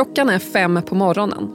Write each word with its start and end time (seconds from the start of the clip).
Klockan 0.00 0.28
är 0.28 0.38
fem 0.38 0.82
på 0.86 0.94
morgonen. 0.94 1.50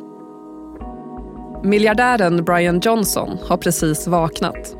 Miljardären 1.64 2.44
Brian 2.44 2.80
Johnson 2.80 3.38
har 3.44 3.58
precis 3.58 4.08
vaknat. 4.08 4.76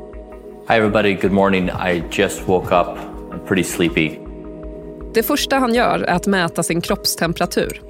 Hi 0.68 0.74
everybody, 0.74 1.14
good 1.14 1.32
morning. 1.32 1.68
I 1.68 2.02
just 2.10 2.48
woke 2.48 2.74
up. 2.74 2.98
I'm 3.32 3.46
pretty 3.46 3.64
sleepy. 3.64 4.18
Det 5.14 5.22
första 5.22 5.56
han 5.56 5.74
gör 5.74 6.00
är 6.00 6.14
att 6.14 6.26
mäta 6.26 6.62
sin 6.62 6.80
kroppstemperatur. 6.80 7.82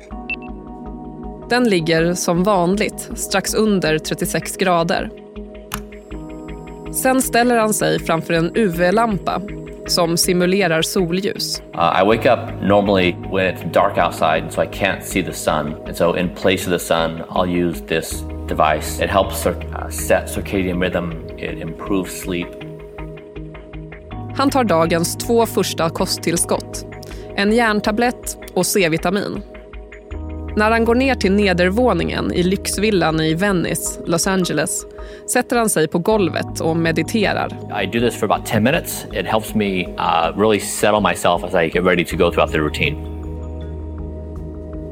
Den 1.49 1.69
ligger 1.69 2.15
som 2.15 2.43
vanligt 2.43 3.11
strax 3.15 3.55
under 3.55 3.99
36 3.99 4.57
grader. 4.57 5.11
Sen 6.93 7.23
ställer 7.23 7.57
han 7.57 7.75
sig 7.75 7.99
framför 7.99 8.35
en 8.35 8.57
UV-lampa 8.57 9.41
som 9.87 10.17
simulerar 10.17 10.83
solljus. 10.83 11.63
Uh, 11.75 12.01
I 12.01 12.05
wake 12.05 12.27
up 12.27 12.63
normally 12.63 13.13
when 13.31 13.55
it's 13.55 13.73
dark 13.73 13.99
outside 13.99 14.53
so 14.53 14.63
I 14.63 14.67
can't 14.67 15.05
see 15.05 15.23
the 15.23 15.33
sun. 15.33 15.75
And 15.87 15.97
so 15.97 16.15
in 16.15 16.35
place 16.35 16.67
of 16.67 16.71
the 16.71 16.85
sun, 16.85 17.23
I'll 17.31 17.69
use 17.69 17.83
this 17.87 18.25
device. 18.49 19.05
It 19.05 19.11
helps 19.11 19.47
uh, 19.47 19.91
set 19.91 20.29
circadian 20.29 20.81
rhythm. 20.81 21.13
It 21.39 21.59
improves 21.59 22.21
sleep. 22.21 22.49
Han 24.37 24.51
tar 24.51 24.65
dagens 24.65 25.17
två 25.17 25.47
första 25.47 25.91
kosttillskott. 25.91 26.87
En 27.37 27.53
järntablett 27.53 28.39
och 28.55 28.67
C-vitamin. 28.67 29.43
När 30.57 30.71
han 30.71 30.85
går 30.85 30.95
ner 30.95 31.15
till 31.15 31.33
nedervåningen 31.33 32.33
i 32.33 32.43
lyxvillan 32.43 33.21
i 33.21 33.35
Venice, 33.35 34.01
Los 34.07 34.27
Angeles 34.27 34.87
sätter 35.33 35.57
han 35.57 35.69
sig 35.69 35.89
på 35.89 35.99
golvet 35.99 36.61
och 36.61 36.77
mediterar. 36.77 37.49
I 37.83 37.87
do 37.87 38.01
this 38.01 38.21
for 38.21 38.33
about 38.33 38.47
10 38.47 38.61
minutes. 38.61 39.07
It 39.13 39.27
helps 39.27 39.55
me 39.55 39.87
uh, 39.87 40.39
really 40.39 40.61
settle 40.61 41.01
myself 41.01 41.45
as 41.45 41.55
I 41.55 41.71
get 41.71 41.85
ready 41.85 42.05
to 42.05 42.17
go 42.17 42.31
throughout 42.31 42.53
the 42.53 42.59
routine. 42.59 42.97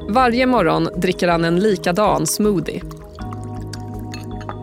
Varje 0.09 0.47
morgon 0.47 0.89
dricker 0.97 1.29
han 1.29 1.45
en 1.45 1.61
likadan 1.61 2.27
smoothie. 2.27 2.83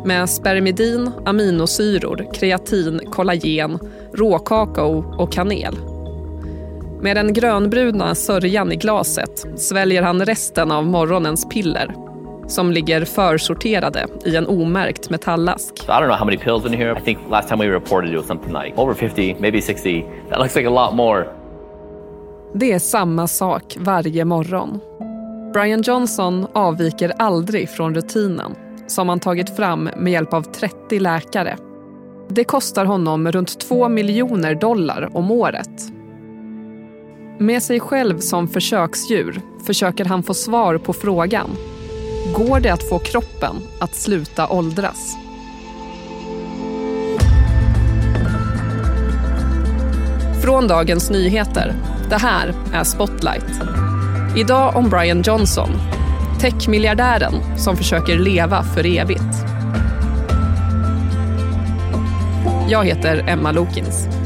Med 0.06 0.30
spermidin, 0.30 1.12
aminosyror, 1.26 2.34
kreatin, 2.34 3.00
kollagen, 3.12 3.80
råkakao 4.14 5.16
och 5.18 5.34
kanel. 5.34 5.91
Med 7.02 7.18
den 7.18 7.34
grönbruna 7.34 8.16
sörjan 8.16 8.72
i 8.72 8.76
glaset 8.76 9.60
sväljer 9.60 10.02
han 10.02 10.26
resten 10.26 10.72
av 10.72 10.86
morgonens 10.86 11.50
piller 11.50 11.96
som 12.48 12.72
ligger 12.72 13.06
försorterade 13.06 14.08
i 14.26 14.36
en 14.36 14.48
omärkt 14.48 15.10
metallask. 15.10 15.74
I 15.80 15.88
don't 15.88 16.06
know 16.06 16.16
how 16.16 16.26
many 16.26 16.38
pills 16.38 16.66
in 16.66 16.74
here. 16.74 17.00
I 17.00 17.02
think 17.02 17.20
last 17.30 17.50
time 17.50 17.66
we 17.66 17.72
reported 17.72 18.12
it 18.12 18.18
was 18.18 18.28
something 18.28 18.54
like 18.54 18.82
over 18.82 18.94
50, 18.94 19.36
maybe 19.40 19.62
60. 19.62 20.06
That 20.30 20.40
looks 20.40 20.56
like 20.56 20.68
a 20.68 20.88
lot 20.88 20.96
more. 20.96 21.26
Det 22.54 22.72
är 22.72 22.80
samma 22.80 23.28
sak 23.28 23.78
varje 23.80 24.26
morgon. 24.26 24.80
Brian 25.54 25.82
Johnson 25.82 26.48
avviker 26.54 27.14
aldrig 27.18 27.70
från 27.70 27.96
rutinen 27.96 28.56
som 28.88 29.10
han 29.10 29.20
tagit 29.20 29.56
fram 29.56 29.90
med 29.98 30.14
hjälp 30.14 30.34
av 30.34 30.42
30 30.42 31.00
läkare. 31.00 31.58
Det 32.30 32.44
kostar 32.44 32.86
honom 32.86 33.32
runt 33.32 33.60
2 33.60 33.90
miljoner 33.90 34.56
dollar 34.56 35.10
om 35.14 35.32
året. 35.32 36.01
Med 37.42 37.64
sig 37.64 37.80
själv 37.80 38.20
som 38.20 38.48
försöksdjur 38.48 39.42
försöker 39.66 40.06
han 40.06 40.24
få 40.24 40.34
svar 40.34 40.78
på 40.78 40.94
frågan 40.94 41.50
Går 42.36 42.60
det 42.60 42.70
att 42.70 42.90
få 42.90 43.00
kroppen 43.00 43.56
att 43.80 43.96
sluta 43.96 44.48
åldras? 44.48 45.18
Från 50.44 50.68
Dagens 50.68 51.10
Nyheter. 51.10 51.74
Det 52.10 52.18
här 52.18 52.54
är 52.74 52.84
Spotlight. 52.84 53.62
Idag 54.38 54.76
om 54.76 54.90
Brian 54.90 55.22
Johnson, 55.22 55.70
techmiljardären 56.40 57.58
som 57.58 57.78
försöker 57.78 58.20
leva 58.20 58.64
för 58.64 58.86
evigt. 58.86 59.36
Jag 62.70 62.86
heter 62.86 63.26
Emma 63.28 63.52
Lokins. 63.52 64.21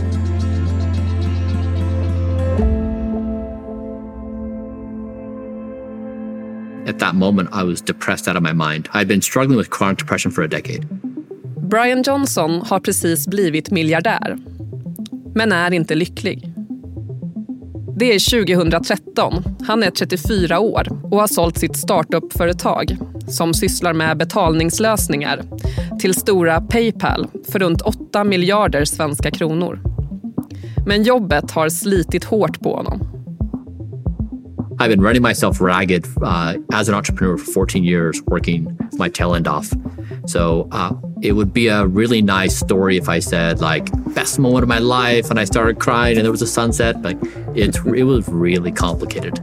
At 6.87 6.99
that 6.99 7.15
moment, 7.15 7.49
I 7.53 7.63
was 7.63 7.81
depressed 7.81 8.27
out 8.27 8.35
of 8.35 8.43
my 8.43 8.53
mind. 8.53 8.89
I'd 8.93 9.07
been 9.07 9.21
struggling 9.21 9.57
with 9.57 9.69
chronic 9.71 9.97
depression 9.97 10.31
for 10.31 10.43
a 10.43 10.47
decade. 10.47 10.87
Brian 11.69 12.03
Johnson 12.03 12.61
har 12.61 12.79
precis 12.79 13.27
blivit 13.27 13.71
miljardär, 13.71 14.37
men 15.35 15.51
är 15.51 15.73
inte 15.73 15.95
lycklig. 15.95 16.51
Det 17.97 18.13
är 18.13 18.45
2013. 18.45 19.43
Han 19.67 19.83
är 19.83 19.91
34 19.91 20.59
år 20.59 20.87
och 21.03 21.19
har 21.19 21.27
sålt 21.27 21.57
sitt 21.57 21.77
startup-företag 21.77 22.97
som 23.27 23.53
sysslar 23.53 23.93
med 23.93 24.17
betalningslösningar 24.17 25.41
till 25.99 26.13
stora 26.13 26.61
Paypal 26.61 27.27
för 27.51 27.59
runt 27.59 27.81
8 27.81 28.23
miljarder 28.23 28.85
svenska 28.85 29.31
kronor. 29.31 29.79
Men 30.85 31.03
jobbet 31.03 31.51
har 31.51 31.69
slitit 31.69 32.23
hårt 32.23 32.59
på 32.59 32.75
honom. 32.75 33.14
I've 34.77 34.89
been 34.89 35.01
running 35.01 35.21
myself 35.21 35.61
ragged 35.61 36.05
uh, 36.21 36.55
as 36.73 36.89
an 36.89 36.95
entrepreneur 36.95 37.37
for 37.37 37.51
14 37.51 37.83
years, 37.83 38.21
working 38.27 38.77
my 38.93 39.09
tail 39.09 39.33
end 39.33 39.47
off. 39.47 39.71
So 40.27 40.67
uh, 40.71 40.91
it 41.21 41.33
would 41.33 41.53
be 41.53 41.67
a 41.69 41.85
really 41.85 42.21
nice 42.21 42.57
story 42.57 42.97
if 42.97 43.07
I 43.07 43.19
said 43.19 43.61
like 43.61 43.89
best 44.13 44.37
moment 44.39 44.63
of 44.63 44.69
my 44.69 44.79
life, 44.79 45.31
and 45.31 45.39
I 45.39 45.45
started 45.45 45.79
crying, 45.79 46.17
and 46.17 46.25
there 46.25 46.31
was 46.31 46.41
a 46.41 46.47
sunset. 46.47 47.01
Like 47.01 47.17
it's 47.55 47.77
it 47.85 48.03
was 48.03 48.27
really 48.27 48.71
complicated. 48.71 49.39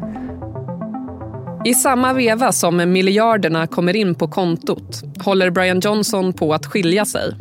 I 1.65 1.75
samma 1.75 2.13
veva 2.13 2.53
som 2.53 2.77
miljarderna 2.77 3.67
kommer 3.67 3.97
in 3.97 4.15
på 4.15 4.29
kontot 4.29 5.03
håller 5.25 5.51
Brian 5.51 5.81
Johnson 5.81 6.33
på 6.33 6.55
att 6.55 6.67
skilja 6.67 7.05
sig. 7.05 7.37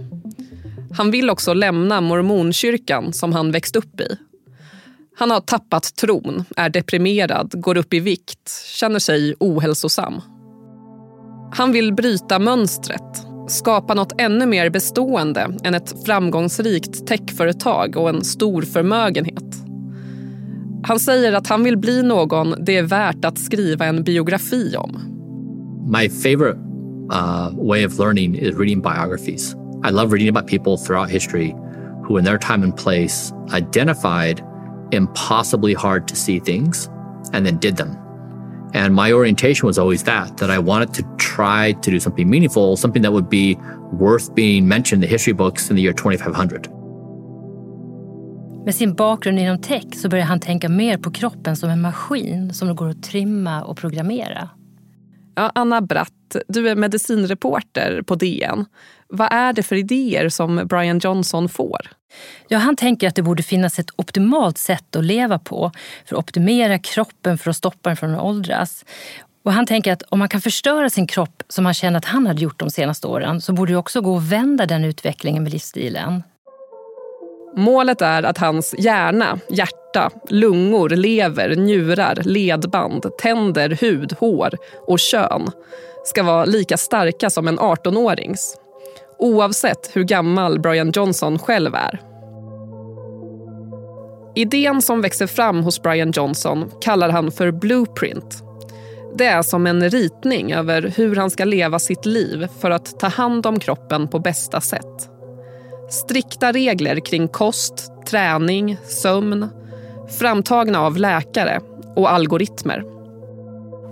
Han 0.93 1.11
vill 1.11 1.29
också 1.29 1.53
lämna 1.53 2.01
mormonkyrkan 2.01 3.13
som 3.13 3.33
han 3.33 3.51
växt 3.51 3.75
upp 3.75 3.99
i. 3.99 4.30
Han 5.21 5.31
har 5.31 5.41
tappat 5.41 5.95
tron, 5.95 6.43
är 6.57 6.69
deprimerad, 6.69 7.51
går 7.53 7.77
upp 7.77 7.93
i 7.93 7.99
vikt, 7.99 8.65
känner 8.65 8.99
sig 8.99 9.35
ohälsosam. 9.39 10.21
Han 11.53 11.71
vill 11.71 11.93
bryta 11.93 12.39
mönstret, 12.39 13.25
skapa 13.47 13.93
något 13.93 14.21
ännu 14.21 14.45
mer 14.45 14.69
bestående 14.69 15.57
än 15.63 15.73
ett 15.73 16.05
framgångsrikt 16.05 17.07
techföretag 17.07 17.97
och 17.97 18.09
en 18.09 18.23
stor 18.23 18.61
förmögenhet. 18.61 19.55
Han 20.83 20.99
säger 20.99 21.33
att 21.33 21.47
han 21.47 21.63
vill 21.63 21.77
bli 21.77 22.03
någon 22.03 22.55
det 22.65 22.77
är 22.77 22.83
värt 22.83 23.25
att 23.25 23.39
skriva 23.39 23.85
en 23.85 24.03
biografi 24.03 24.75
om. 24.77 24.99
My 25.91 26.09
favorite 26.09 26.59
uh, 27.13 27.67
way 27.67 27.85
of 27.85 27.99
learning 27.99 28.35
is 28.35 28.55
reading 28.57 28.81
biographies. 28.81 29.55
I 29.87 29.91
love 29.91 30.13
reading 30.13 30.37
about 30.37 30.47
people 30.47 30.77
throughout 30.77 31.09
history 31.09 31.55
who, 32.07 32.19
in 32.19 32.25
their 32.25 32.39
time 32.39 32.63
and 32.63 32.77
place, 32.77 33.33
identified 33.57 34.50
impossibly 34.91 35.73
hard 35.73 36.07
to 36.07 36.15
see 36.15 36.39
things 36.39 36.89
and 37.33 37.45
then 37.45 37.57
did 37.57 37.77
them. 37.77 37.97
And 38.73 38.95
my 38.95 39.11
orientation 39.11 39.67
was 39.67 39.77
always 39.77 40.03
that, 40.03 40.37
that 40.37 40.49
I 40.49 40.59
wanted 40.59 40.93
to 40.93 41.03
try 41.17 41.73
to 41.73 41.91
do 41.91 41.99
something 41.99 42.29
meaningful, 42.29 42.77
something 42.77 43.01
that 43.01 43.11
would 43.11 43.29
be 43.29 43.57
worth 43.91 44.33
being 44.33 44.67
mentioned 44.67 45.03
in 45.03 45.09
the 45.09 45.11
history 45.11 45.33
books 45.33 45.69
in 45.69 45.75
the 45.75 45.81
year 45.81 45.93
2500. 45.93 46.69
Med 48.65 48.75
sin 48.75 48.93
bakgrund 48.93 49.39
inom 49.39 49.61
tech 49.61 49.85
så 49.95 50.09
börjar 50.09 50.25
han 50.25 50.39
tänka 50.39 50.69
mer 50.69 50.97
på 50.97 51.11
kroppen 51.11 51.55
som 51.55 51.69
en 51.69 51.81
maskin 51.81 52.53
som 52.53 52.67
det 52.67 52.73
går 52.73 52.89
att 52.89 53.03
trimma 53.03 53.63
och 53.63 53.77
programmera. 53.77 54.49
Ja, 55.35 55.51
Anna 55.55 55.81
Bratt, 55.81 56.13
du 56.47 56.69
är 56.69 56.75
medicinreporter 56.75 58.01
på 58.01 58.15
DN. 58.15 58.65
Vad 59.07 59.33
är 59.33 59.53
det 59.53 59.63
för 59.63 59.75
idéer 59.75 60.29
som 60.29 60.67
Brian 60.67 60.99
Johnson 60.99 61.49
får? 61.49 61.87
Ja, 62.47 62.57
han 62.57 62.75
tänker 62.75 63.07
att 63.07 63.15
det 63.15 63.21
borde 63.21 63.43
finnas 63.43 63.79
ett 63.79 63.89
optimalt 63.95 64.57
sätt 64.57 64.95
att 64.95 65.05
leva 65.05 65.39
på 65.39 65.71
för 66.05 66.15
att 66.15 66.19
optimera 66.19 66.79
kroppen 66.79 67.37
för 67.37 67.49
att 67.49 67.57
stoppa 67.57 67.89
den 67.89 67.97
från 67.97 68.15
att 68.15 68.21
åldras. 68.21 68.85
Och 69.43 69.53
han 69.53 69.65
tänker 69.65 69.93
att 69.93 70.03
om 70.09 70.19
man 70.19 70.29
kan 70.29 70.41
förstöra 70.41 70.89
sin 70.89 71.07
kropp 71.07 71.43
som 71.47 71.65
han 71.65 71.73
känner 71.73 71.97
att 71.97 72.05
han 72.05 72.27
hade 72.27 72.41
gjort 72.41 72.59
de 72.59 72.69
senaste 72.69 73.07
åren 73.07 73.41
så 73.41 73.53
borde 73.53 73.71
det 73.73 73.77
också 73.77 74.01
gå 74.01 74.17
att 74.17 74.23
vända 74.23 74.65
den 74.65 74.85
utvecklingen 74.85 75.43
med 75.43 75.51
livsstilen. 75.51 76.23
Målet 77.55 78.01
är 78.01 78.23
att 78.23 78.37
hans 78.37 78.75
hjärna, 78.77 79.39
hjärta, 79.49 80.09
lungor, 80.29 80.89
lever, 80.89 81.55
njurar, 81.55 82.21
ledband, 82.23 83.05
tänder, 83.17 83.69
hud, 83.69 84.13
hår 84.19 84.57
och 84.87 84.99
kön 84.99 85.51
ska 86.03 86.23
vara 86.23 86.45
lika 86.45 86.77
starka 86.77 87.29
som 87.29 87.47
en 87.47 87.59
18-årings. 87.59 88.55
Oavsett 89.19 89.89
hur 89.93 90.03
gammal 90.03 90.59
Brian 90.59 90.91
Johnson 90.91 91.39
själv 91.39 91.75
är. 91.75 92.01
Idén 94.35 94.81
som 94.81 95.01
växer 95.01 95.27
fram 95.27 95.63
hos 95.63 95.81
Brian 95.81 96.11
Johnson 96.11 96.71
kallar 96.81 97.09
han 97.09 97.31
för 97.31 97.51
blueprint. 97.51 98.43
Det 99.15 99.25
är 99.25 99.41
som 99.41 99.67
en 99.67 99.89
ritning 99.89 100.53
över 100.53 100.93
hur 100.95 101.15
han 101.15 101.29
ska 101.29 101.45
leva 101.45 101.79
sitt 101.79 102.05
liv 102.05 102.47
för 102.59 102.71
att 102.71 102.99
ta 102.99 103.07
hand 103.07 103.45
om 103.45 103.59
kroppen 103.59 104.07
på 104.07 104.19
bästa 104.19 104.61
sätt. 104.61 105.09
Strikta 105.89 106.51
regler 106.51 106.99
kring 106.99 107.27
kost, 107.27 107.91
träning, 108.07 108.77
sömn 108.83 109.49
framtagna 110.19 110.79
av 110.81 110.97
läkare 110.97 111.59
och 111.95 112.11
algoritmer. 112.11 112.83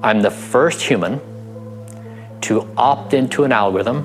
I'm 0.02 0.24
the 0.24 0.32
first 0.32 0.92
human 0.92 1.29
to 2.42 2.68
opt 2.76 3.14
into 3.14 3.44
an 3.44 3.52
algorithm 3.52 3.98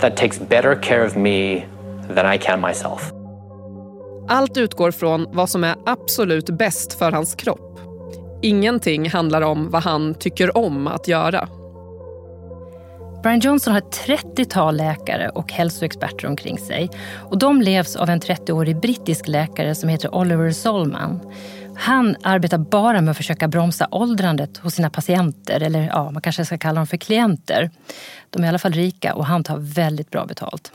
that 0.00 0.16
takes 0.16 0.40
better 0.40 0.82
care 0.82 1.06
of 1.06 1.16
me 1.16 1.64
than 2.14 2.34
I 2.34 2.38
can 2.38 2.60
myself. 2.60 3.12
Allt 4.28 4.56
utgår 4.56 4.90
från 4.90 5.26
vad 5.32 5.50
som 5.50 5.64
är 5.64 5.76
absolut 5.86 6.50
bäst 6.50 6.98
för 6.98 7.12
hans 7.12 7.34
kropp. 7.34 7.80
Ingenting 8.42 9.10
handlar 9.10 9.42
om 9.42 9.70
vad 9.70 9.82
han 9.82 10.14
tycker 10.14 10.56
om 10.56 10.86
att 10.86 11.08
göra. 11.08 11.48
Brian 13.22 13.40
Johnson 13.40 13.72
har 13.72 13.78
ett 13.78 14.06
30-tal 14.06 14.76
läkare 14.76 15.28
och 15.28 15.52
hälsoexperter 15.52 16.28
omkring 16.28 16.58
sig. 16.58 16.90
Och 17.30 17.38
de 17.38 17.62
levs 17.62 17.96
av 17.96 18.08
en 18.08 18.20
30-årig 18.20 18.80
brittisk 18.80 19.28
läkare 19.28 19.74
som 19.74 19.88
heter 19.88 20.14
Oliver 20.14 20.50
Solman. 20.50 21.20
Han 21.76 22.16
arbetar 22.22 22.58
bara 22.58 23.00
med 23.00 23.10
att 23.10 23.16
försöka 23.16 23.48
bromsa 23.48 23.88
åldrandet 23.90 24.58
hos 24.58 24.74
sina 24.74 24.90
patienter, 24.90 25.60
eller 25.60 25.86
ja, 25.86 26.10
man 26.10 26.22
kanske 26.22 26.44
ska 26.44 26.58
kalla 26.58 26.80
dem 26.80 26.86
för 26.86 26.96
klienter. 26.96 27.70
De 28.30 28.42
är 28.42 28.46
i 28.46 28.48
alla 28.48 28.58
fall 28.58 28.72
rika 28.72 29.14
och 29.14 29.26
han 29.26 29.44
tar 29.44 29.58
väldigt 29.58 30.10
bra 30.10 30.26
betalt. 30.26 30.72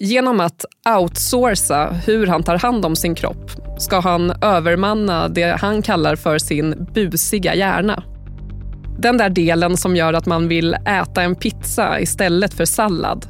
Genom 0.00 0.40
att 0.40 0.64
outsourca 0.98 1.90
hur 2.06 2.26
han 2.26 2.42
tar 2.42 2.58
hand 2.58 2.84
om 2.84 2.96
sin 2.96 3.14
kropp 3.14 3.50
ska 3.78 4.00
han 4.00 4.30
övermanna 4.42 5.28
det 5.28 5.60
han 5.60 5.82
kallar 5.82 6.16
för 6.16 6.38
sin 6.38 6.86
busiga 6.94 7.54
hjärna. 7.54 8.02
Den 8.98 9.16
där 9.16 9.30
delen 9.30 9.76
som 9.76 9.96
gör 9.96 10.12
att 10.12 10.26
man 10.26 10.48
vill 10.48 10.74
äta 10.74 11.22
en 11.22 11.34
pizza 11.34 12.00
istället 12.00 12.54
för 12.54 12.64
sallad, 12.64 13.26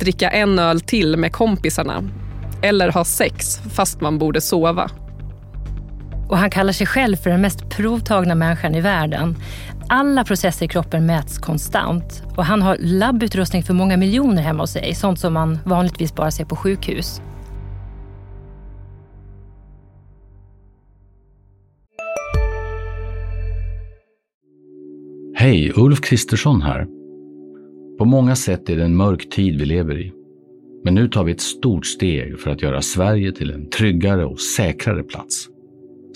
dricka 0.00 0.30
en 0.30 0.58
öl 0.58 0.80
till 0.80 1.16
med 1.16 1.32
kompisarna 1.32 2.04
eller 2.62 2.92
ha 2.92 3.04
sex 3.04 3.58
fast 3.74 4.00
man 4.00 4.18
borde 4.18 4.40
sova. 4.40 4.90
Och 6.28 6.38
han 6.38 6.50
kallar 6.50 6.72
sig 6.72 6.86
själv 6.86 7.16
för 7.16 7.30
den 7.30 7.40
mest 7.40 7.68
provtagna 7.68 8.34
människan 8.34 8.74
i 8.74 8.80
världen. 8.80 9.36
Alla 9.88 10.24
processer 10.24 10.66
i 10.66 10.68
kroppen 10.68 11.06
mäts 11.06 11.38
konstant 11.38 12.22
och 12.36 12.44
han 12.44 12.62
har 12.62 12.76
labbutrustning 12.80 13.62
för 13.62 13.74
många 13.74 13.96
miljoner 13.96 14.42
hemma 14.42 14.62
hos 14.62 14.70
sig. 14.70 14.94
Sånt 14.94 15.20
som 15.20 15.32
man 15.32 15.58
vanligtvis 15.64 16.14
bara 16.14 16.30
ser 16.30 16.44
på 16.44 16.56
sjukhus. 16.56 17.20
Hej, 25.34 25.72
Ulf 25.76 26.00
Kristersson 26.00 26.62
här. 26.62 26.86
På 27.98 28.04
många 28.04 28.36
sätt 28.36 28.68
är 28.68 28.76
det 28.76 28.84
en 28.84 28.96
mörk 28.96 29.30
tid 29.30 29.58
vi 29.60 29.66
lever 29.66 30.00
i. 30.00 30.12
Men 30.84 30.94
nu 30.94 31.08
tar 31.08 31.24
vi 31.24 31.32
ett 31.32 31.40
stort 31.40 31.86
steg 31.86 32.40
för 32.40 32.50
att 32.50 32.62
göra 32.62 32.82
Sverige 32.82 33.32
till 33.32 33.50
en 33.50 33.70
tryggare 33.70 34.24
och 34.24 34.40
säkrare 34.40 35.02
plats. 35.02 35.48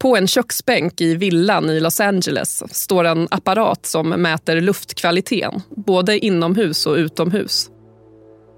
På 0.00 0.16
en 0.16 0.26
köksbänk 0.26 1.00
i 1.00 1.14
villan 1.14 1.70
i 1.70 1.80
Los 1.80 2.00
Angeles 2.00 2.62
står 2.76 3.04
en 3.04 3.28
apparat 3.30 3.86
som 3.86 4.08
mäter 4.08 4.60
luftkvaliteten, 4.60 5.62
både 5.76 6.18
inomhus 6.18 6.86
och 6.86 6.94
utomhus. 6.94 7.70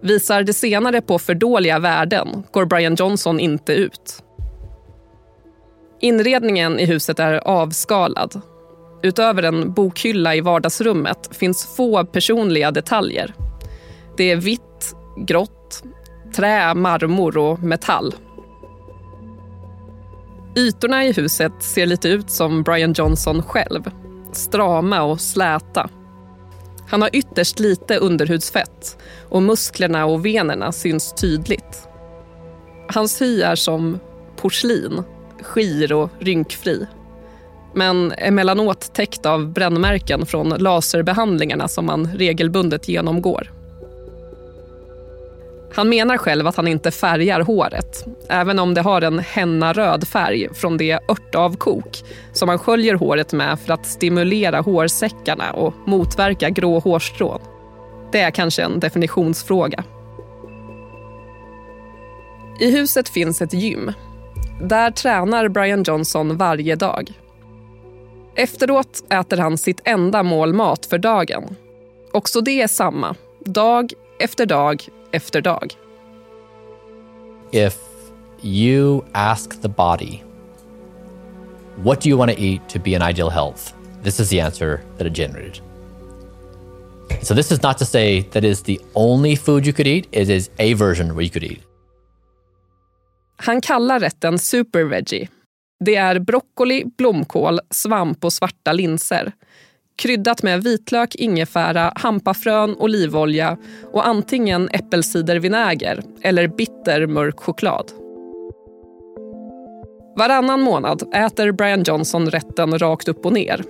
Visar 0.03 0.43
det 0.43 0.53
senare 0.53 1.01
på 1.01 1.19
för 1.19 1.35
dåliga 1.35 1.79
värden 1.79 2.43
går 2.53 2.65
Brian 2.65 2.95
Johnson 2.95 3.41
inte 3.41 3.73
ut. 3.73 4.23
Inredningen 6.01 6.79
i 6.79 6.87
huset 6.87 7.19
är 7.19 7.35
avskalad. 7.35 8.41
Utöver 9.03 9.43
en 9.43 9.73
bokhylla 9.73 10.35
i 10.35 10.41
vardagsrummet 10.41 11.37
finns 11.37 11.77
få 11.77 12.05
personliga 12.05 12.71
detaljer. 12.71 13.35
Det 14.17 14.31
är 14.31 14.37
vitt, 14.37 14.95
grått, 15.27 15.83
trä, 16.37 16.75
marmor 16.75 17.39
och 17.39 17.63
metall. 17.63 18.15
Ytorna 20.57 21.05
i 21.05 21.13
huset 21.13 21.53
ser 21.63 21.87
lite 21.87 22.09
ut 22.09 22.31
som 22.31 22.63
Brian 22.63 22.93
Johnson 22.93 23.43
själv. 23.43 23.91
Strama 24.33 25.03
och 25.03 25.21
släta. 25.21 25.91
Han 26.89 27.03
har 27.03 27.11
ytterst 27.13 27.59
lite 27.59 27.97
underhudsfett 27.97 28.99
och 29.29 29.43
musklerna 29.43 30.07
och 30.07 30.27
venerna 30.27 30.73
syns 30.73 31.13
tydligt. 31.13 31.89
Hans 32.89 33.23
hy 33.23 33.43
är 33.43 33.55
som 33.55 33.99
porslin, 34.37 35.03
skir 35.43 35.93
och 35.93 36.11
rynkfri. 36.19 36.87
Men 37.75 38.13
emellanåt 38.13 38.95
täckt 38.95 39.27
av 39.27 39.53
brännmärken 39.53 40.27
från 40.27 40.49
laserbehandlingarna 40.49 41.69
som 41.69 41.87
man 41.87 42.07
regelbundet 42.07 42.89
genomgår. 42.89 43.62
Han 45.75 45.89
menar 45.89 46.17
själv 46.17 46.47
att 46.47 46.57
han 46.57 46.69
inte 46.69 46.91
färgar 46.91 47.41
håret, 47.41 48.05
även 48.29 48.59
om 48.59 48.75
det 48.75 48.81
har 48.81 49.03
en 49.03 49.19
henna-röd 49.19 50.09
färg 50.09 50.49
från 50.55 50.77
det 50.77 51.11
örtavkok 51.11 52.03
som 52.33 52.49
han 52.49 52.59
sköljer 52.59 52.95
håret 52.95 53.33
med 53.33 53.61
för 53.61 53.73
att 53.73 53.87
stimulera 53.87 54.61
hårsäckarna 54.61 55.53
och 55.53 55.75
motverka 55.87 56.51
grå 56.51 56.79
hårstrån. 56.79 57.41
Det 58.13 58.21
är 58.21 58.31
kanske 58.31 58.63
en 58.63 58.81
definitionsfråga. 58.81 59.85
I 62.61 62.71
huset 62.71 63.09
finns 63.09 63.43
ett 63.43 63.53
gym. 63.53 63.93
Där 64.63 64.91
tränar 64.91 65.49
Brian 65.49 65.83
Johnson 65.83 66.37
varje 66.37 66.77
dag. 66.77 67.13
Efteråt 68.35 69.05
äter 69.11 69.37
han 69.37 69.59
sitt 69.59 69.81
enda 69.85 70.23
mål 70.23 70.53
mat 70.53 70.87
för 70.87 70.99
dagen. 70.99 71.57
Också 72.13 72.41
det 72.41 72.63
är 72.63 72.69
samma, 72.69 73.15
dag 73.45 73.93
efter 74.19 74.47
dag 74.47 74.83
efter 75.13 75.41
dag. 75.41 75.77
If 77.53 77.77
you 78.41 79.05
ask 79.13 79.61
the 79.61 79.69
body, 79.69 80.23
what 81.77 82.01
do 82.01 82.09
you 82.09 82.19
want 82.19 82.31
to 82.31 82.39
eat 82.39 82.69
to 82.69 82.79
be 82.79 82.95
in 82.95 83.03
ideal 83.03 83.31
health? 83.31 83.75
This 84.03 84.21
is 84.21 84.31
the 84.31 84.41
answer 84.41 84.81
that 84.99 85.07
it 85.07 85.13
generated. 85.15 85.61
So 87.23 87.35
this 87.35 87.53
is 87.53 87.63
not 87.63 87.79
to 87.79 87.85
say 87.85 88.23
that 88.31 88.45
is 88.45 88.63
the 88.63 88.81
only 88.95 89.37
food 89.37 89.67
you 89.67 89.73
could 89.73 89.87
eat. 89.87 90.07
It 90.13 90.29
is 90.29 90.51
a 90.59 90.75
version 90.75 91.15
where 91.15 91.25
you 91.25 91.31
could 91.31 91.45
eat. 91.45 91.63
Han 93.37 93.61
kallar 93.61 94.01
rätten 94.01 94.39
super 94.39 94.85
veggie. 94.85 95.29
Det 95.85 95.97
är 95.97 96.19
broccoli, 96.19 96.85
blomkål, 96.97 97.61
svamp 97.71 98.25
och 98.25 98.33
svarta 98.33 98.73
linser 98.73 99.33
kryddat 100.03 100.43
med 100.43 100.63
vitlök, 100.63 101.15
ingefära, 101.15 101.93
hampafrön, 101.97 102.77
olivolja 102.79 103.57
och 103.93 104.07
antingen 104.07 104.69
äppelcidervinäger 104.73 106.03
eller 106.23 106.49
bitter 106.49 107.07
mörk 107.07 107.41
choklad. 107.41 107.91
Varannan 110.17 110.61
månad 110.61 111.15
äter 111.15 111.53
Brian 111.53 111.83
Johnson 111.83 112.31
rätten 112.31 112.79
rakt 112.79 113.09
upp 113.09 113.27
och 113.27 113.33
ner. 113.33 113.65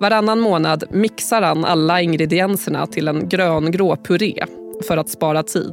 Varannan 0.00 0.40
månad 0.40 0.84
mixar 0.90 1.42
han 1.42 1.64
alla 1.64 2.00
ingredienserna 2.00 2.86
till 2.86 3.08
en 3.08 3.28
gröngrå 3.28 3.96
puré 3.96 4.44
för 4.88 4.96
att 4.96 5.08
spara 5.08 5.42
tid. 5.42 5.72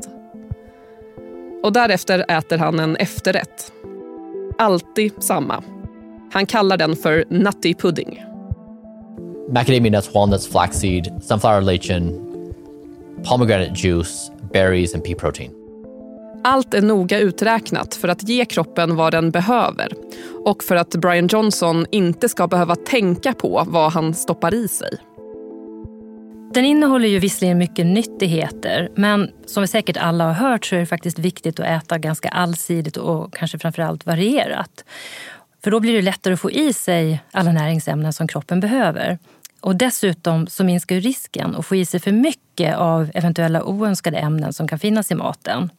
Och 1.64 1.74
därefter 1.74 2.26
äter 2.28 2.58
han 2.58 2.80
en 2.80 2.96
efterrätt. 2.96 3.74
Alltid 4.58 5.24
samma. 5.24 5.64
Han 6.32 6.46
kallar 6.46 6.78
den 6.78 6.96
för 6.96 7.26
nutty 7.30 7.74
pudding 7.74 8.33
macadamia 9.50 9.92
nuts, 9.92 10.14
walnuts, 10.14 10.48
flaxseed, 10.48 11.24
sunflower 11.24 11.62
lecithin, 11.62 12.20
pomegranate 13.24 13.74
juice, 13.76 14.32
berries 14.54 14.94
and 14.94 15.04
pea 15.04 15.16
protein. 15.16 15.52
Allt 16.44 16.74
är 16.74 16.82
noga 16.82 17.20
uträknat 17.20 17.96
för 17.96 18.08
att 18.08 18.30
ge 18.30 18.46
kroppen 18.46 18.96
vad 18.96 19.14
den 19.14 19.32
behöver 19.32 19.94
och 20.46 20.64
för 20.64 20.76
att 20.76 20.90
Brian 20.90 21.28
Johnson 21.28 21.86
inte 21.92 22.30
ska 22.30 22.48
behöva 22.48 22.76
tänka 22.76 23.34
på 23.34 23.64
vad 23.68 23.92
han 23.92 24.14
stoppar 24.14 24.54
i 24.54 24.68
sig. 24.68 24.98
Den 26.54 26.66
innehåller 26.66 27.08
ju 27.08 27.20
visserligen 27.20 27.58
mycket 27.58 27.86
nyttigheter 27.86 28.90
men 28.96 29.32
som 29.46 29.62
vi 29.62 29.68
säkert 29.68 29.98
alla 29.98 30.24
har 30.26 30.34
hört 30.34 30.66
så 30.66 30.76
är 30.76 30.80
det 30.80 30.86
faktiskt 30.86 31.20
viktigt 31.20 31.60
att 31.60 31.66
äta 31.84 31.98
ganska 31.98 32.30
allsidigt 32.30 32.98
och 32.98 33.34
kanske 33.34 33.60
framförallt 33.60 34.06
varierat. 34.06 34.86
För 35.64 35.72
då 35.72 35.80
blir 35.80 35.94
det 35.94 36.02
lättare 36.02 36.34
att 36.34 36.40
få 36.40 36.52
i 36.52 36.74
sig 36.74 37.24
alla 37.32 37.52
näringsämnen 37.52 38.14
som 38.14 38.28
kroppen 38.28 38.60
behöver. 38.60 39.20
Och 39.62 39.76
dessutom 39.76 40.48
så 40.48 40.64
minskar 40.64 40.96
risken 40.96 41.56
att 41.56 41.66
få 41.66 41.76
i 41.76 41.86
sig 41.86 42.00
för 42.00 42.12
mycket 42.12 42.78
av 42.78 43.12
eventuella 43.14 43.64
oönskade 43.64 44.18
ämnen 44.18 44.54
som 44.54 44.68
kan 44.68 44.80
finnas 44.80 45.12
i 45.12 45.16
maten. 45.16 45.70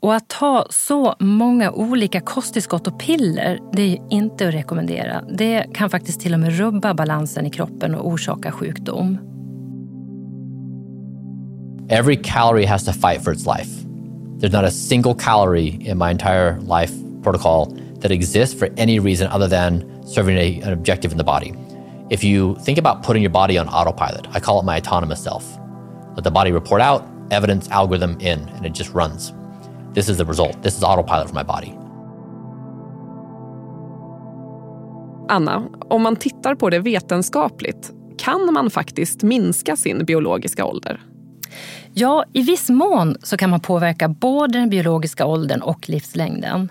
Och 0.00 0.14
att 0.14 0.28
ta 0.28 0.66
så 0.70 1.14
många 1.18 1.70
olika 1.70 2.20
kosttillskott 2.20 2.86
och 2.86 3.00
piller, 3.00 3.60
det 3.72 3.82
är 3.82 3.98
inte 4.10 4.48
att 4.48 4.54
rekommendera. 4.54 5.24
Det 5.30 5.66
kan 5.74 5.90
faktiskt 5.90 6.20
till 6.20 6.34
och 6.34 6.40
med 6.40 6.58
rubba 6.58 6.94
balansen 6.94 7.46
i 7.46 7.50
kroppen 7.50 7.94
och 7.94 8.08
orsaka 8.08 8.52
sjukdom. 8.52 9.18
Every 11.88 12.16
calorie 12.16 12.66
has 12.66 12.84
to 12.84 12.92
fight 12.92 13.24
for 13.24 13.32
its 13.32 13.46
life. 13.46 13.86
There's 14.40 14.52
not 14.52 14.64
a 14.64 14.70
single 14.70 15.14
calorie 15.14 15.90
in 15.90 15.98
my 15.98 16.10
entire 16.10 16.60
life 16.60 16.94
protocol 17.22 17.85
that 18.06 18.14
exists 18.14 18.54
for 18.54 18.68
any 18.76 19.00
reason 19.00 19.26
other 19.26 19.48
than 19.48 19.82
serving 20.06 20.36
a, 20.36 20.60
an 20.60 20.72
objective 20.72 21.10
in 21.10 21.18
the 21.18 21.24
body. 21.24 21.52
If 22.08 22.22
you 22.22 22.54
think 22.60 22.78
about 22.78 23.02
putting 23.02 23.22
your 23.22 23.32
body 23.32 23.58
on 23.58 23.68
autopilot, 23.68 24.28
I 24.30 24.38
call 24.38 24.60
it 24.60 24.64
my 24.64 24.76
autonomous 24.76 25.24
self. 25.24 25.44
Let 26.14 26.22
the 26.22 26.30
body 26.30 26.52
report 26.52 26.80
out, 26.80 27.02
evidence 27.32 27.68
algorithm 27.70 28.16
in, 28.20 28.38
and 28.56 28.64
it 28.64 28.74
just 28.74 28.94
runs. 28.94 29.32
This 29.94 30.08
is 30.08 30.18
the 30.18 30.24
result. 30.24 30.62
This 30.62 30.76
is 30.76 30.84
autopilot 30.84 31.28
for 31.28 31.34
my 31.34 31.42
body. 31.42 31.74
Anna, 35.28 35.68
om 35.90 36.02
man 36.02 36.16
tittar 36.16 36.54
på 36.54 36.70
det 36.70 36.78
vetenskapligt, 36.78 37.90
kan 38.18 38.52
man 38.52 38.70
faktiskt 38.70 39.22
minska 39.22 39.76
sin 39.76 40.04
biologiska 40.04 40.64
ålder? 40.64 41.00
Ja, 41.92 42.24
i 42.32 42.42
viss 42.42 42.68
mån 42.68 43.16
så 43.22 43.36
kan 43.36 43.50
man 43.50 43.60
påverka 43.60 44.08
både 44.08 44.58
den 44.58 44.70
biologiska 44.70 45.26
åldern 45.26 45.62
och 45.62 45.88
livslängden. 45.88 46.70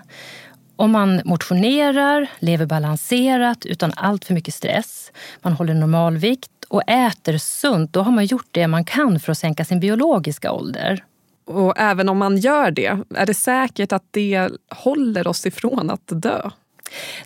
Om 0.76 0.90
man 0.92 1.20
motionerar, 1.24 2.26
lever 2.38 2.66
balanserat 2.66 3.66
utan 3.66 3.92
allt 3.96 4.24
för 4.24 4.34
mycket 4.34 4.54
stress, 4.54 5.12
man 5.42 5.52
håller 5.52 5.74
normalvikt 5.74 6.50
och 6.68 6.90
äter 6.90 7.38
sunt, 7.38 7.92
då 7.92 8.02
har 8.02 8.12
man 8.12 8.26
gjort 8.26 8.48
det 8.50 8.66
man 8.66 8.84
kan 8.84 9.20
för 9.20 9.32
att 9.32 9.38
sänka 9.38 9.64
sin 9.64 9.80
biologiska 9.80 10.52
ålder. 10.52 11.04
Och 11.46 11.74
även 11.76 12.08
om 12.08 12.18
man 12.18 12.36
gör 12.36 12.70
det, 12.70 12.98
är 13.14 13.26
det 13.26 13.34
säkert 13.34 13.92
att 13.92 14.04
det 14.10 14.50
håller 14.70 15.26
oss 15.26 15.46
ifrån 15.46 15.90
att 15.90 16.02
dö? 16.06 16.50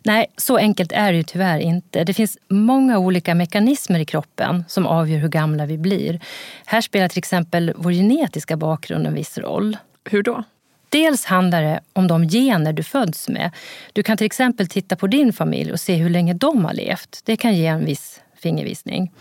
Nej, 0.02 0.26
så 0.37 0.57
enkelt 0.57 0.92
är 0.92 1.12
det 1.12 1.19
ju 1.19 1.23
tyvärr 1.23 1.59
inte. 1.59 2.04
Det 2.04 2.14
finns 2.14 2.38
många 2.49 2.99
olika 2.99 3.35
mekanismer 3.35 4.00
i 4.00 4.04
kroppen 4.04 4.64
som 4.69 4.87
avgör 4.87 5.19
hur 5.19 5.28
gamla 5.28 5.66
vi 5.66 5.78
blir. 5.78 6.21
Här 6.64 6.80
spelar 6.80 7.09
till 7.09 7.19
exempel 7.19 7.73
vår 7.76 7.92
genetiska 7.92 8.57
bakgrund 8.57 9.07
en 9.07 9.14
viss 9.14 9.38
roll. 9.38 9.76
Hur 10.04 10.23
då? 10.23 10.45
Dels 10.90 11.25
handlar 11.25 11.62
det 11.62 11.80
om 11.92 12.09
de 12.09 12.28
gener 12.28 12.73
du 12.73 12.82
föds 12.82 13.28
med. 13.28 13.50
Du 13.92 14.02
kan 14.02 14.16
till 14.16 14.26
exempel 14.26 14.66
titta 14.66 14.97
på 14.97 15.06
din 15.06 15.32
familj 15.32 15.73
och 15.73 15.80
se 15.80 15.94
hur 15.94 16.11
länge 16.11 16.35
de 16.35 16.64
har 16.64 16.73
levt. 16.73 17.20
Det 17.25 17.37
kan 17.37 17.56
ge 17.56 17.66
en 17.66 17.85
viss 17.85 18.20
fingervisning. 18.37 19.12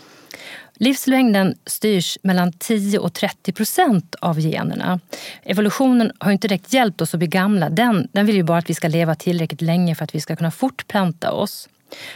Livslängden 0.74 1.54
styrs 1.66 2.18
mellan 2.22 2.52
10 2.52 2.98
och 2.98 3.12
30 3.12 3.52
procent 3.52 4.14
av 4.14 4.40
generna. 4.40 5.00
Evolutionen 5.42 6.12
har 6.18 6.32
inte 6.32 6.48
direkt 6.48 6.72
hjälpt 6.72 7.00
oss 7.00 7.14
att 7.14 7.18
bli 7.18 7.26
gamla. 7.26 7.70
Den, 7.70 8.08
den 8.12 8.26
vill 8.26 8.36
ju 8.36 8.42
bara 8.42 8.58
att 8.58 8.70
vi 8.70 8.74
ska 8.74 8.88
leva 8.88 9.14
tillräckligt 9.14 9.60
länge 9.60 9.94
för 9.94 10.04
att 10.04 10.14
vi 10.14 10.20
ska 10.20 10.36
kunna 10.36 10.50
fortplanta 10.50 11.32
oss. 11.32 11.68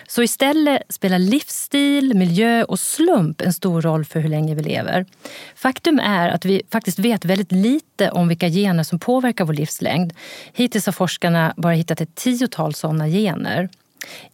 Så 0.08 0.22
istället 0.22 0.82
spelar 0.88 1.18
livsstil, 1.18 2.14
miljö 2.14 2.64
och 2.64 2.80
slump 2.80 3.40
en 3.40 3.52
stor 3.52 3.82
roll 3.82 4.04
för 4.04 4.20
hur 4.20 4.28
länge 4.28 4.54
vi 4.54 4.62
lever. 4.62 5.06
Faktum 5.54 5.98
är 5.98 6.28
att 6.28 6.44
vi 6.44 6.62
faktiskt 6.70 6.98
vet 6.98 7.24
väldigt 7.24 7.52
lite 7.52 8.10
om 8.10 8.28
vilka 8.28 8.48
gener 8.48 8.82
som 8.82 8.98
påverkar 8.98 9.44
vår 9.44 9.54
livslängd. 9.54 10.12
Hittills 10.52 10.86
har 10.86 10.92
forskarna 10.92 11.54
bara 11.56 11.72
hittat 11.72 12.00
ett 12.00 12.14
tiotal 12.14 12.74
sådana 12.74 13.08
gener. 13.08 13.68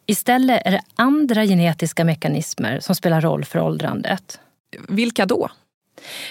Istället 0.07 0.63
är 0.67 0.71
det 0.71 0.83
andra 0.95 1.45
genetiska 1.47 2.05
mekanismer 2.05 2.81
som 2.81 2.95
spelar 2.95 3.21
roll 3.21 3.45
för 3.45 3.59
åldrandet. 3.59 4.41
Vilka 4.89 5.27
då? 5.27 5.51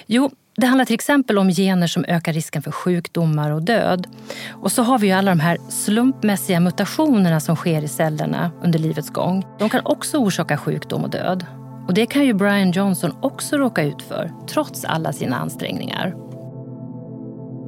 Jo, 0.08 0.32
det 0.56 0.68
handlar 0.68 0.86
till 0.86 0.94
exempel 0.94 1.38
om 1.38 1.50
gener 1.50 1.88
som 1.88 2.06
ökar 2.08 2.34
risken 2.34 2.62
för 2.62 2.72
sjukdomar 2.72 3.52
och 3.52 3.64
död. 3.64 4.08
Och 4.54 4.72
så 4.72 4.84
har 4.84 5.00
vi 5.00 5.08
ju 5.08 5.14
alla 5.14 5.32
de 5.32 5.40
här 5.40 5.58
slumpmässiga 5.70 6.60
mutationerna 6.60 7.40
som 7.40 7.56
sker 7.56 7.84
i 7.84 7.88
cellerna 7.88 8.52
under 8.64 8.80
livets 8.80 9.10
gång. 9.10 9.46
De 9.60 9.70
kan 9.70 9.82
också 9.86 10.18
orsaka 10.18 10.58
sjukdom 10.58 11.04
och 11.04 11.10
död. 11.10 11.46
Och 11.88 11.94
det 11.94 12.06
kan 12.06 12.26
ju 12.26 12.34
Brian 12.34 12.72
Johnson 12.72 13.12
också 13.22 13.58
råka 13.58 13.84
ut 13.84 14.02
för, 14.02 14.32
trots 14.50 14.86
alla 14.86 15.14
sina 15.14 15.36
ansträngningar. 15.36 16.16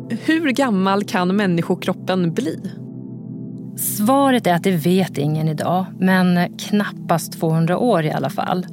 Hur 0.09 0.51
gammal 0.51 1.03
kan 1.03 1.35
människokroppen 1.35 2.33
bli? 2.33 2.71
Svaret 3.77 4.47
är 4.47 4.53
att 4.53 4.63
det 4.63 4.71
vet 4.71 5.17
ingen 5.17 5.47
idag, 5.47 5.85
men 5.99 6.57
knappast 6.57 7.39
200 7.39 7.77
år 7.77 8.05
i 8.05 8.11
alla 8.11 8.29
fall. 8.29 8.67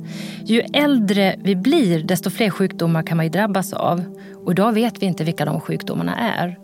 Ju 0.45 0.61
äldre 0.61 1.37
vi 1.39 1.57
blir, 1.57 2.03
desto 2.03 2.31
fler 2.31 2.51
sjukdomar 2.51 3.03
kan 3.03 3.17
man 3.17 3.27
ju 3.27 3.31
drabbas 3.31 3.73
av. 3.73 4.05
Och 4.45 4.53
idag 4.53 4.73
vet 4.73 5.03
vi 5.03 5.07
inte 5.07 5.25
vilka 5.25 5.45
de 5.45 5.61
sjukdomarna 5.61 6.17
är. 6.17 6.59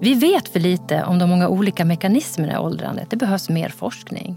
Vi 0.00 0.14
vet 0.14 0.48
för 0.48 0.60
lite 0.60 1.04
om 1.04 1.18
de 1.18 1.30
många 1.30 1.48
olika 1.48 1.84
mekanismerna 1.84 2.52
i 2.52 2.56
åldrandet. 2.56 3.10
Det 3.10 3.16
behövs 3.16 3.48
mer 3.48 3.68
forskning. 3.68 4.36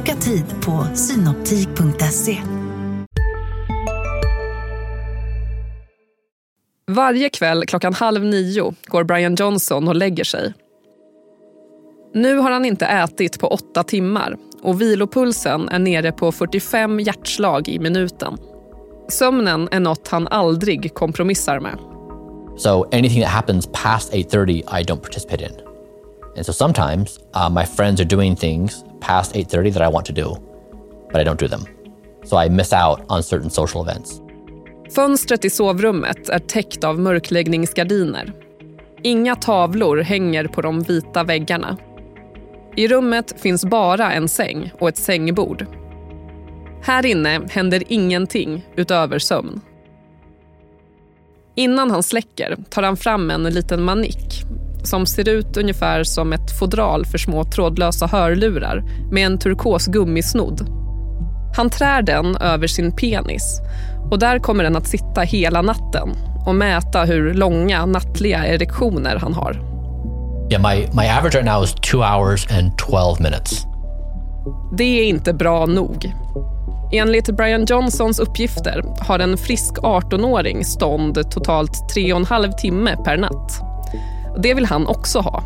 Boka 0.00 0.14
tid 0.14 0.44
på 0.64 0.86
synoptik.se. 0.94 2.38
Varje 6.90 7.28
kväll 7.28 7.66
klockan 7.66 7.94
halv 7.94 8.24
nio 8.24 8.74
går 8.86 9.04
Brian 9.04 9.34
Johnson 9.34 9.88
och 9.88 9.96
lägger 9.96 10.24
sig. 10.24 10.54
Nu 12.14 12.36
har 12.36 12.50
han 12.50 12.64
inte 12.64 12.86
ätit 12.86 13.40
på 13.40 13.46
åtta 13.48 13.82
timmar 13.82 14.36
och 14.62 14.80
vilopulsen 14.80 15.68
är 15.68 15.78
nere 15.78 16.12
på 16.12 16.32
45 16.32 17.00
hjärtslag 17.00 17.68
i 17.68 17.78
minuten. 17.78 18.36
Sömnen 19.08 19.68
är 19.70 19.80
något 19.80 20.08
han 20.08 20.28
aldrig 20.28 20.94
kompromissar 20.94 21.60
med. 21.60 21.78
So 22.56 22.84
anything 22.92 23.22
that 23.22 23.30
happens 23.30 23.68
past 23.72 24.12
8:30, 24.12 24.50
I 24.50 24.84
don't 24.84 25.00
participate 25.00 25.44
in. 25.44 25.69
And 26.36 26.46
so 26.46 26.52
sometimes 26.52 27.18
uh, 27.34 27.48
my 27.50 27.64
friends 27.64 28.00
are 28.00 28.08
doing 28.08 28.36
things 28.36 28.84
past 29.00 29.34
8:30 29.34 29.72
that 29.72 29.82
I 29.82 29.92
want 29.92 30.06
to 30.06 30.12
do, 30.12 30.36
but 31.12 31.20
I 31.20 31.24
don't 31.24 31.38
do 31.38 31.48
them. 31.48 31.64
So 32.24 32.44
I 32.44 32.48
miss 32.48 32.72
out 32.72 33.00
on 33.08 33.22
certain 33.22 33.50
social 33.50 33.82
events. 33.82 34.20
Fönstret 34.94 35.44
i 35.44 35.50
sovrummet 35.50 36.28
är 36.28 36.38
täckt 36.38 36.84
av 36.84 36.98
mörkläggningsgardiner. 36.98 38.32
Inga 39.02 39.36
tavlor 39.36 39.96
hänger 39.98 40.44
på 40.44 40.62
de 40.62 40.82
vita 40.82 41.24
väggarna. 41.24 41.76
I 42.76 42.88
rummet 42.88 43.40
finns 43.40 43.64
bara 43.64 44.12
en 44.12 44.28
säng 44.28 44.72
och 44.78 44.88
ett 44.88 44.96
sängbord. 44.96 45.66
Här 46.82 47.06
inne 47.06 47.40
händer 47.50 47.82
ingenting 47.88 48.66
utöver 48.76 49.18
sömn. 49.18 49.60
Innan 51.54 51.90
han 51.90 52.02
släcker 52.02 52.56
tar 52.70 52.82
han 52.82 52.96
fram 52.96 53.30
en 53.30 53.42
liten 53.42 53.82
manick 53.82 54.29
som 54.86 55.06
ser 55.06 55.28
ut 55.28 55.56
ungefär 55.56 56.04
som 56.04 56.32
ett 56.32 56.58
fodral 56.58 57.06
för 57.06 57.18
små 57.18 57.44
trådlösa 57.44 58.06
hörlurar 58.06 58.84
med 59.10 59.26
en 59.26 59.38
turkos 59.38 59.86
gummisnodd. 59.86 60.66
Han 61.56 61.70
trär 61.70 62.02
den 62.02 62.36
över 62.36 62.66
sin 62.66 62.92
penis 62.92 63.60
och 64.10 64.18
där 64.18 64.38
kommer 64.38 64.64
den 64.64 64.76
att 64.76 64.86
sitta 64.86 65.20
hela 65.20 65.62
natten 65.62 66.08
och 66.46 66.54
mäta 66.54 67.04
hur 67.04 67.34
långa 67.34 67.86
nattliga 67.86 68.46
erektioner 68.46 69.16
han 69.16 69.34
har. 69.34 69.70
Yeah, 70.50 70.62
my, 70.62 70.86
my 70.92 71.08
average 71.08 71.34
right 71.34 71.44
now 71.44 71.64
is 71.64 71.74
two 71.74 72.02
hours 72.02 72.46
and 72.50 72.78
12 72.78 73.20
minutes. 73.20 73.66
Det 74.78 75.00
är 75.00 75.04
inte 75.04 75.32
bra 75.32 75.66
nog. 75.66 76.12
Enligt 76.92 77.36
Brian 77.36 77.64
Johnsons 77.64 78.18
uppgifter 78.18 78.84
har 79.00 79.18
en 79.18 79.36
frisk 79.36 79.74
18-åring 79.74 80.64
stånd 80.64 81.30
totalt 81.30 81.88
tre 81.94 82.12
och 82.12 82.20
en 82.20 82.26
halv 82.26 82.52
timme 82.52 82.96
per 83.04 83.16
natt. 83.16 83.69
Det 84.38 84.54
vill 84.54 84.66
han 84.66 84.86
också 84.86 85.20
ha. 85.20 85.42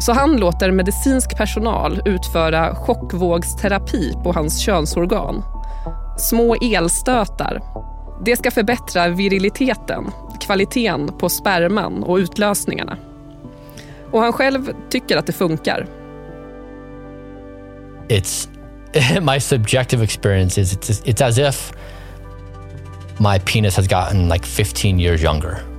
Så 0.00 0.12
han 0.12 0.36
låter 0.36 0.70
medicinsk 0.70 1.36
personal 1.36 2.02
utföra 2.04 2.74
chockvågsterapi 2.74 4.14
på 4.24 4.32
hans 4.32 4.60
könsorgan. 4.60 5.42
Små 6.18 6.54
elstötar. 6.54 7.60
Det 8.24 8.36
ska 8.36 8.50
förbättra 8.50 9.08
viriliteten, 9.08 10.10
kvaliteten 10.40 11.10
på 11.18 11.28
sperman 11.28 12.02
och 12.02 12.16
utlösningarna. 12.16 12.96
Och 14.10 14.20
han 14.20 14.32
själv 14.32 14.72
tycker 14.90 15.16
att 15.16 15.26
det 15.26 15.32
funkar. 15.32 15.86
It's 18.08 18.48
my 19.32 19.40
subjective 19.40 20.04
experience 20.04 20.60
is 20.60 20.76
it's, 20.76 21.04
it's 21.04 21.26
as 21.26 21.38
if 21.38 21.72
my 23.18 23.38
penis 23.38 23.76
has 23.76 23.88
gotten 23.88 24.28
like 24.28 24.46
15 24.46 25.00
years 25.00 25.22
younger. 25.22 25.69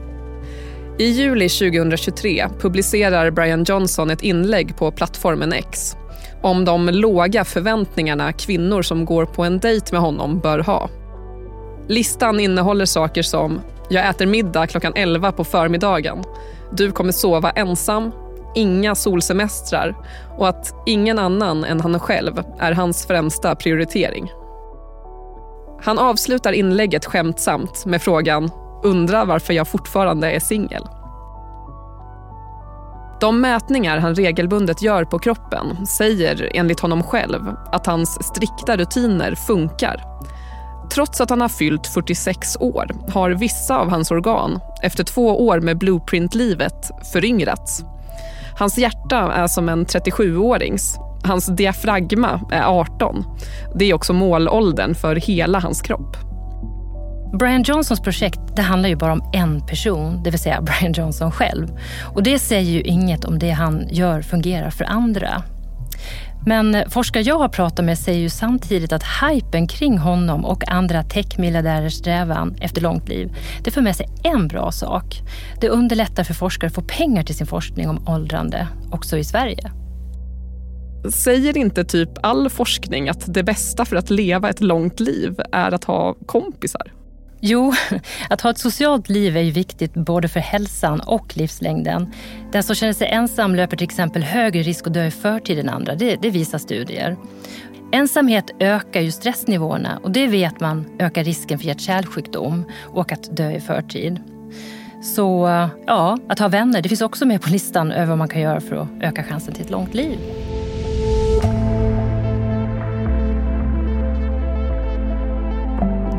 I 0.98 1.06
juli 1.06 1.50
2023 1.50 2.48
publicerar 2.60 3.32
Brian 3.32 3.64
Johnson 3.64 4.10
ett 4.10 4.22
inlägg 4.22 4.78
på 4.78 4.92
plattformen 4.92 5.54
X 5.54 5.96
om 6.42 6.66
de 6.66 6.90
låga 6.90 7.46
förväntningarna 7.46 8.34
kvinnor 8.34 8.82
som 8.82 9.06
går 9.06 9.26
på 9.26 9.44
en 9.44 9.60
dejt 9.60 9.88
med 9.92 10.02
honom 10.02 10.40
bör 10.40 10.60
ha. 10.60 10.90
Listan 11.88 12.40
innehåller 12.40 12.86
saker 12.86 13.22
som 13.22 13.62
“Jag 13.90 14.10
äter 14.10 14.26
middag 14.26 14.68
klockan 14.68 14.94
11 14.96 15.32
på 15.32 15.44
förmiddagen”, 15.44 16.24
“Du 16.72 16.92
kommer 16.92 17.12
sova 17.12 17.52
ensam”, 17.52 18.12
“Inga 18.56 18.96
solsemestrar” 18.96 19.96
och 20.38 20.48
att 20.48 20.74
ingen 20.86 21.20
annan 21.20 21.64
än 21.64 21.82
han 21.82 22.00
själv 22.00 22.44
är 22.60 22.72
hans 22.72 23.06
främsta 23.06 23.56
prioritering. 23.56 24.32
Han 25.82 26.00
avslutar 26.00 26.52
inlägget 26.52 27.06
skämtsamt 27.06 27.86
med 27.86 28.02
frågan 28.02 28.52
“Undrar 28.84 29.26
varför 29.26 29.54
jag 29.54 29.68
fortfarande 29.68 30.32
är 30.32 30.40
singel?” 30.40 30.88
De 33.22 33.42
mätningar 33.42 33.98
han 33.98 34.16
regelbundet 34.16 34.82
gör 34.82 35.06
på 35.06 35.20
kroppen 35.20 35.86
säger 35.88 36.52
enligt 36.54 36.80
honom 36.80 37.04
själv 37.04 37.42
att 37.72 37.86
hans 37.86 38.28
strikta 38.28 38.78
rutiner 38.78 39.36
funkar. 39.36 40.04
Trots 40.94 41.22
att 41.22 41.30
han 41.30 41.42
har 41.42 41.50
fyllt 41.50 41.88
46 41.88 42.58
år 42.60 42.92
har 43.14 43.30
vissa 43.30 43.78
av 43.78 43.90
hans 43.90 44.12
organ 44.12 44.60
efter 44.84 45.04
två 45.04 45.48
år 45.48 45.60
med 45.60 45.78
blueprint-livet 45.78 46.92
föryngrats. 47.14 47.84
Hans 48.60 48.78
hjärta 48.78 49.34
är 49.34 49.48
som 49.48 49.70
en 49.70 49.86
37-årings. 49.86 50.98
Hans 51.24 51.46
diafragma 51.46 52.42
är 52.52 52.64
18. 52.64 53.26
Det 53.76 53.86
är 53.86 53.94
också 53.94 54.14
målåldern 54.14 54.96
för 54.96 55.16
hela 55.16 55.60
hans 55.60 55.82
kropp. 55.82 56.31
Brian 57.34 57.64
Johnsons 57.64 58.02
projekt 58.02 58.40
det 58.56 58.62
handlar 58.62 58.90
ju 58.90 58.96
bara 58.96 59.14
om 59.14 59.30
en 59.34 59.62
person, 59.62 60.24
det 60.24 60.30
vill 60.30 60.40
säga 60.40 60.62
Brian 60.80 60.94
Johnson 60.94 61.32
själv. 61.32 61.68
Och 62.16 62.24
det 62.24 62.40
säger 62.40 62.72
ju 62.72 62.82
inget 62.82 63.26
om 63.26 63.40
det 63.40 63.52
han 63.52 63.88
gör 63.90 64.22
fungerar 64.22 64.70
för 64.70 64.86
andra. 64.86 65.44
Men 66.46 66.76
eh, 66.76 66.88
forskare 66.90 67.24
jag 67.24 67.40
har 67.40 67.50
pratat 67.50 67.86
med 67.86 68.00
säger 68.00 68.20
ju 68.20 68.30
samtidigt 68.30 68.94
att 68.94 69.04
hypen 69.04 69.68
kring 69.68 69.98
honom 69.98 70.46
och 70.46 70.72
andra 70.72 71.04
techmiljardärers 71.04 71.94
strävan 71.94 72.56
efter 72.62 72.82
långt 72.82 73.10
liv, 73.10 73.36
det 73.64 73.72
för 73.72 73.82
med 73.82 73.96
sig 73.96 74.08
en 74.24 74.48
bra 74.48 74.72
sak. 74.72 75.22
Det 75.62 75.70
underlättar 75.70 76.24
för 76.24 76.34
forskare 76.34 76.68
att 76.68 76.76
få 76.76 76.82
pengar 76.82 77.24
till 77.24 77.36
sin 77.36 77.48
forskning 77.48 77.90
om 77.90 78.08
åldrande, 78.08 78.68
också 78.92 79.18
i 79.18 79.24
Sverige. 79.24 79.72
Säger 81.14 81.58
inte 81.58 81.84
typ 81.84 82.10
all 82.24 82.50
forskning 82.50 83.10
att 83.10 83.34
det 83.34 83.44
bästa 83.44 83.86
för 83.86 83.96
att 83.96 84.10
leva 84.10 84.50
ett 84.50 84.62
långt 84.62 85.00
liv 85.00 85.42
är 85.52 85.72
att 85.72 85.84
ha 85.84 86.16
kompisar? 86.26 87.01
Jo, 87.44 87.74
att 88.30 88.42
ha 88.42 88.50
ett 88.50 88.58
socialt 88.58 89.10
liv 89.10 89.38
är 89.38 89.42
ju 89.42 89.52
viktigt 89.52 89.94
både 89.94 90.28
för 90.28 90.40
hälsan 90.40 91.00
och 91.00 91.38
livslängden. 91.38 92.14
Den 92.52 92.64
som 92.64 92.76
känner 92.76 92.94
sig 92.94 93.08
ensam 93.08 93.56
löper 93.56 93.78
till 93.78 93.86
exempel 93.86 94.24
högre 94.24 94.62
risk 94.62 94.88
att 94.88 94.94
dö 94.94 95.06
i 95.06 95.12
förtid 95.12 95.60
än 95.60 95.70
andra. 95.70 95.96
Det, 95.96 96.16
det 96.16 96.30
visar 96.30 96.58
studier. 96.58 97.18
Ensamhet 97.92 98.52
ökar 98.60 99.02
ju 99.02 99.12
stressnivåerna 99.12 100.00
och 100.04 100.12
det 100.12 100.28
vet 100.28 100.60
man 100.60 100.86
ökar 101.00 101.24
risken 101.24 101.60
för 101.60 101.66
hjärt-kärlsjukdom 101.66 102.66
och 102.82 103.12
att 103.12 103.38
dö 103.38 103.52
i 103.52 103.60
förtid. 103.60 104.20
Så 105.04 105.48
ja, 105.88 106.18
att 106.28 106.40
ha 106.40 106.48
vänner 106.48 106.82
det 106.82 106.90
finns 106.90 107.02
också 107.02 107.26
med 107.26 107.42
på 107.42 107.50
listan 107.50 107.92
över 107.92 108.06
vad 108.06 108.18
man 108.18 108.28
kan 108.28 108.42
göra 108.42 108.62
för 108.62 108.76
att 108.76 108.88
öka 109.02 109.24
chansen 109.24 109.54
till 109.54 109.64
ett 109.64 109.72
långt 109.72 109.94
liv. 109.94 110.18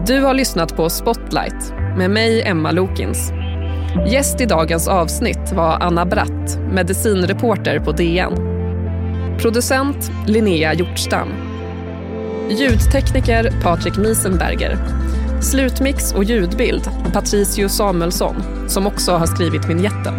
Du 0.06 0.20
har 0.20 0.34
lyssnat 0.34 0.76
på 0.76 0.90
Spotlight 0.90 1.74
med 1.96 2.10
mig, 2.10 2.42
Emma 2.42 2.70
Lokins. 2.70 3.32
Gäst 4.06 4.40
i 4.40 4.44
dagens 4.44 4.88
avsnitt 4.88 5.52
var 5.52 5.78
Anna 5.80 6.06
Bratt, 6.06 6.58
medicinreporter 6.72 7.78
på 7.78 7.92
DN. 7.92 8.32
Producent 9.38 10.10
Linnea 10.26 10.74
Hjortstam. 10.74 11.28
Ljudtekniker 12.50 13.62
Patrik 13.62 13.96
Miesenberger. 13.96 14.78
Slutmix 15.40 16.12
och 16.12 16.24
ljudbild 16.24 16.90
Patricio 17.12 17.68
Samuelsson, 17.68 18.36
som 18.68 18.86
också 18.86 19.12
har 19.12 19.26
skrivit 19.26 19.68
vignetten. 19.68 20.14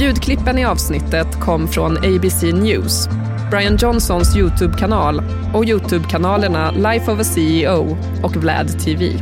Ljudklippen 0.00 0.58
i 0.58 0.64
avsnittet 0.64 1.40
kom 1.40 1.68
från 1.68 1.96
ABC 1.96 2.42
News 2.42 3.08
Brian 3.54 3.76
Johnsons 3.76 4.36
Youtube-kanal 4.36 5.22
och 5.54 5.64
Youtube-kanalerna 5.64 6.70
Life 6.70 7.12
of 7.12 7.20
a 7.20 7.24
CEO 7.24 7.96
och 8.22 8.36
Vlad 8.36 8.78
TV. 8.78 9.12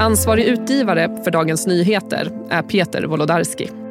Ansvarig 0.00 0.44
utgivare 0.44 1.20
för 1.24 1.30
Dagens 1.30 1.66
Nyheter 1.66 2.30
är 2.50 2.62
Peter 2.62 3.04
Wolodarski. 3.04 3.85